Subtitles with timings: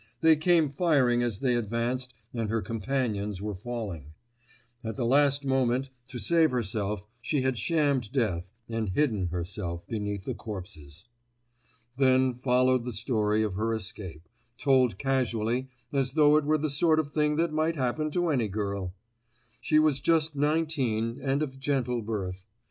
[0.21, 4.13] They came firing as they advanced and her companions were falling.
[4.83, 10.23] At the last moment, to save herself, she had shammed death and hidden herself beneath
[10.23, 11.05] the corpses.
[11.97, 14.27] Then followed the story of her escape,
[14.57, 18.47] told casually, as though it were the sort of thing that might happen to any
[18.47, 18.95] girl.
[19.59, 22.43] She was just nineteen and of gentle birth.